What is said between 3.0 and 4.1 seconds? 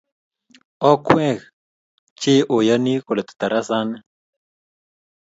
kolet tarasani.